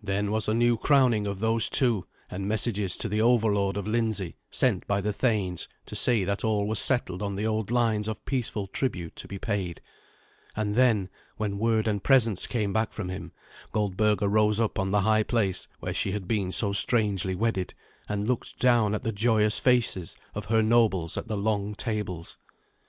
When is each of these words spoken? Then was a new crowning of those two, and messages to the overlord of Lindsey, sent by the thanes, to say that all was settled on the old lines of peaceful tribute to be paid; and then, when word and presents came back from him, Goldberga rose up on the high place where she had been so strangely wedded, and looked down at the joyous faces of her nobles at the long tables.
Then 0.00 0.30
was 0.30 0.46
a 0.46 0.54
new 0.54 0.76
crowning 0.78 1.26
of 1.26 1.40
those 1.40 1.68
two, 1.68 2.06
and 2.30 2.46
messages 2.46 2.96
to 2.98 3.08
the 3.08 3.20
overlord 3.20 3.76
of 3.76 3.88
Lindsey, 3.88 4.36
sent 4.48 4.86
by 4.86 5.00
the 5.00 5.12
thanes, 5.12 5.66
to 5.86 5.96
say 5.96 6.22
that 6.22 6.44
all 6.44 6.68
was 6.68 6.78
settled 6.78 7.20
on 7.20 7.34
the 7.34 7.48
old 7.48 7.72
lines 7.72 8.06
of 8.06 8.24
peaceful 8.24 8.68
tribute 8.68 9.16
to 9.16 9.26
be 9.26 9.40
paid; 9.40 9.80
and 10.54 10.76
then, 10.76 11.08
when 11.36 11.58
word 11.58 11.88
and 11.88 12.04
presents 12.04 12.46
came 12.46 12.72
back 12.72 12.92
from 12.92 13.08
him, 13.08 13.32
Goldberga 13.72 14.28
rose 14.28 14.60
up 14.60 14.78
on 14.78 14.92
the 14.92 15.00
high 15.00 15.24
place 15.24 15.66
where 15.80 15.92
she 15.92 16.12
had 16.12 16.28
been 16.28 16.52
so 16.52 16.70
strangely 16.72 17.34
wedded, 17.34 17.74
and 18.08 18.28
looked 18.28 18.60
down 18.60 18.94
at 18.94 19.02
the 19.02 19.10
joyous 19.10 19.58
faces 19.58 20.14
of 20.32 20.44
her 20.44 20.62
nobles 20.62 21.16
at 21.16 21.26
the 21.26 21.36
long 21.36 21.74
tables. 21.74 22.38